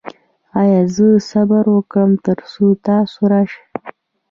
ایا 0.61 0.81
زه 0.95 1.07
صبر 1.29 1.65
وکړم 1.75 2.11
تر 2.25 2.37
څو 2.51 2.65
تاسو 2.85 3.21
راشئ؟ 3.31 3.61